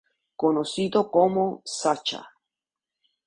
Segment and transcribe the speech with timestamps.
[0.35, 2.27] Conocido como "Sacha".